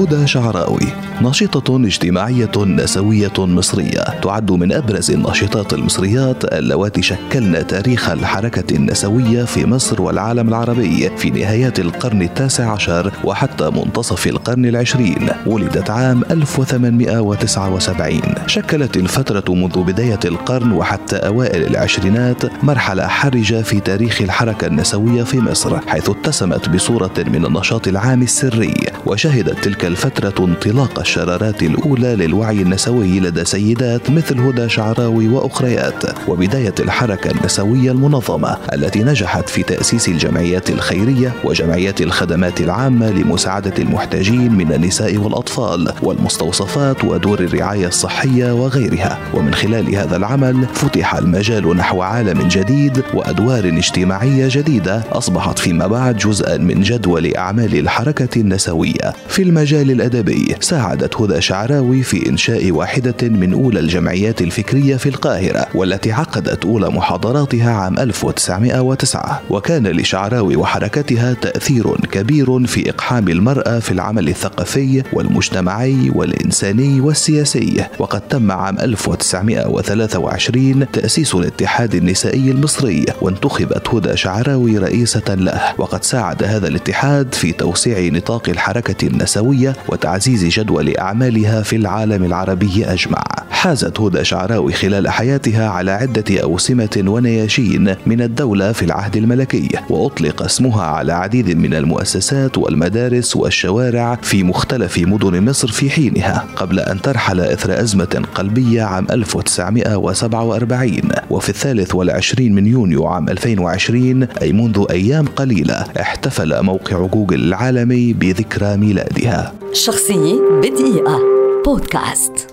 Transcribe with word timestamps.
هدى 0.00 0.26
شعراوي. 0.26 0.86
ناشطة 1.20 1.76
اجتماعية 1.76 2.50
نسوية 2.56 3.32
مصرية. 3.38 4.00
تعد 4.22 4.50
من 4.50 4.72
أبرز 4.72 5.10
الناشطات 5.10 5.72
المصريات 5.72 6.44
اللواتي 6.44 7.02
شكلن 7.02 7.66
تاريخ 7.66 8.10
الحركة 8.10 8.76
النسوية 8.76 9.44
في 9.44 9.66
مصر 9.66 10.02
والعالم 10.02 10.48
العربي 10.48 11.10
في 11.16 11.30
نهايات 11.30 11.80
القرن 11.80 12.22
التاسع 12.22 12.72
عشر 12.72 13.12
وحتى 13.24 13.70
منتصف 13.70 14.26
القرن 14.26 14.66
العشرين. 14.66 15.28
ولدت 15.46 15.90
عام 15.90 16.22
1879 16.30 18.20
شكلت 18.46 18.96
الفترة 18.96 19.54
منذ 19.54 19.82
بداية 19.82 20.20
القرن 20.24 20.72
وحتى 20.72 21.16
أوائل 21.16 21.66
العشرينات 21.66 22.64
مرحلة 22.64 23.06
حرجة 23.06 23.62
في 23.62 23.80
تاريخ 23.80 24.22
الحركة 24.22 24.66
النسوية 24.66 25.22
في 25.22 25.40
مصر 25.40 25.78
حيث 25.88 26.10
اتسمت 26.10 26.68
بصورة 26.68 27.14
من 27.18 27.46
النشاط 27.46 27.88
العام 27.88 28.22
السري. 28.22 28.74
وشهدت 29.06 29.64
تلك 29.64 29.89
الفترة 29.90 30.44
انطلاق 30.44 30.98
الشرارات 31.00 31.62
الأولى 31.62 32.16
للوعي 32.16 32.62
النسوي 32.62 33.20
لدى 33.20 33.44
سيدات 33.44 34.10
مثل 34.10 34.40
هدى 34.40 34.68
شعراوي 34.68 35.28
وأخريات 35.28 36.28
وبداية 36.28 36.74
الحركة 36.80 37.30
النسوية 37.30 37.90
المنظمة 37.90 38.56
التي 38.72 39.02
نجحت 39.02 39.48
في 39.48 39.62
تأسيس 39.62 40.08
الجمعيات 40.08 40.70
الخيرية 40.70 41.32
وجمعيات 41.44 42.00
الخدمات 42.00 42.60
العامة 42.60 43.10
لمساعدة 43.10 43.72
المحتاجين 43.78 44.52
من 44.52 44.72
النساء 44.72 45.16
والأطفال 45.16 45.92
والمستوصفات 46.02 47.04
ودور 47.04 47.40
الرعاية 47.40 47.86
الصحية 47.86 48.52
وغيرها. 48.52 49.18
ومن 49.34 49.54
خلال 49.54 49.94
هذا 49.94 50.16
العمل 50.16 50.66
فتح 50.74 51.14
المجال 51.14 51.76
نحو 51.76 52.02
عالم 52.02 52.48
جديد 52.48 53.02
وأدوار 53.14 53.64
اجتماعية 53.64 54.48
جديدة 54.50 55.02
أصبحت 55.12 55.58
فيما 55.58 55.86
بعد 55.86 56.16
جزءا 56.16 56.56
من 56.56 56.80
جدول 56.80 57.36
أعمال 57.36 57.78
الحركة 57.78 58.40
النسوية. 58.40 59.12
في 59.28 59.42
المجال 59.42 59.79
الأدبي 59.82 60.56
ساعد 60.60 60.90
ساعدت 60.90 61.20
هدى 61.20 61.40
شعراوي 61.40 62.02
في 62.02 62.28
إنشاء 62.28 62.70
واحدة 62.70 63.28
من 63.28 63.52
أولى 63.52 63.80
الجمعيات 63.80 64.42
الفكرية 64.42 64.96
في 64.96 65.08
القاهرة 65.08 65.66
والتي 65.74 66.12
عقدت 66.12 66.64
أولى 66.64 66.88
محاضراتها 66.88 67.70
عام 67.70 67.98
1909 67.98 69.42
وكان 69.50 69.86
لشعراوي 69.86 70.56
وحركتها 70.56 71.34
تأثير 71.34 71.96
كبير 71.96 72.66
في 72.66 72.90
إقحام 72.90 73.28
المرأة 73.28 73.78
في 73.78 73.92
العمل 73.92 74.28
الثقافي 74.28 75.02
والمجتمعي 75.12 76.10
والإنساني 76.14 77.00
والسياسي. 77.00 77.84
وقد 77.98 78.20
تم 78.20 78.52
عام 78.52 78.78
1923 78.78 80.86
تأسيس 80.92 81.34
الاتحاد 81.34 81.94
النسائي 81.94 82.50
المصري 82.50 83.06
وانتخبت 83.20 83.88
هدى 83.88 84.16
شعراوي 84.16 84.78
رئيسة 84.78 85.34
له. 85.34 85.60
وقد 85.78 86.04
ساعد 86.04 86.42
هذا 86.42 86.68
الاتحاد 86.68 87.34
في 87.34 87.52
توسيع 87.52 88.12
نطاق 88.12 88.48
الحركة 88.48 89.06
النسوية 89.06 89.69
وتعزيز 89.88 90.44
جدول 90.44 90.86
لأعمالها 90.86 91.62
في 91.62 91.76
العالم 91.76 92.24
العربي 92.24 92.84
أجمع. 92.84 93.39
حازت 93.60 94.00
هدى 94.00 94.24
شعراوي 94.24 94.72
خلال 94.72 95.08
حياتها 95.08 95.68
على 95.68 95.90
عدة 95.90 96.42
أوسمة 96.42 97.02
ونياشين 97.06 97.94
من 98.06 98.20
الدولة 98.22 98.72
في 98.72 98.84
العهد 98.84 99.16
الملكي 99.16 99.68
وأطلق 99.90 100.42
اسمها 100.42 100.82
على 100.82 101.12
عديد 101.12 101.56
من 101.56 101.74
المؤسسات 101.74 102.58
والمدارس 102.58 103.36
والشوارع 103.36 104.18
في 104.22 104.42
مختلف 104.42 104.98
مدن 104.98 105.44
مصر 105.44 105.68
في 105.68 105.90
حينها 105.90 106.46
قبل 106.56 106.80
أن 106.80 107.00
ترحل 107.00 107.40
إثر 107.40 107.80
أزمة 107.80 108.22
قلبية 108.34 108.82
عام 108.82 109.06
1947 109.10 111.00
وفي 111.30 111.48
الثالث 111.48 111.94
والعشرين 111.94 112.54
من 112.54 112.66
يونيو 112.66 113.06
عام 113.06 113.28
2020 113.28 114.22
أي 114.42 114.52
منذ 114.52 114.84
أيام 114.90 115.26
قليلة 115.26 115.84
احتفل 116.00 116.62
موقع 116.62 117.06
جوجل 117.06 117.44
العالمي 117.44 118.12
بذكرى 118.12 118.76
ميلادها. 118.76 119.52
شخصية 119.72 120.34
بدقيقة. 120.62 121.18
بودكاست. 121.66 122.48